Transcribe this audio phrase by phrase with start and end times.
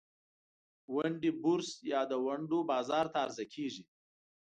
[0.93, 3.83] ونډې بورس یا د ونډو بازار ته عرضه کیږي.